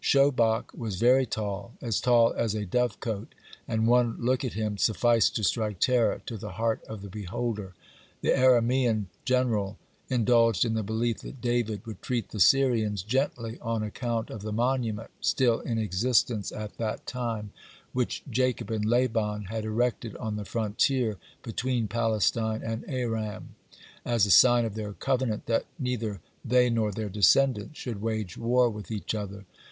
[0.03, 3.35] Shobach was very tall, as tall as a dove cote,
[3.67, 7.75] and one look at him sufficed to strike terror to the heart of the beholder.
[8.21, 9.77] (56) The Aramean general
[10.09, 14.51] indulged in the belief that David would treat the Syrians gently on account of the
[14.51, 17.51] monument, still in existence at that time,
[17.93, 23.49] which Jacob and Laban had erected on the frontier between Palestine and Aram
[24.03, 28.67] as a sign of their covenant that neither they nor their descendants should wage war
[28.67, 29.45] with each other.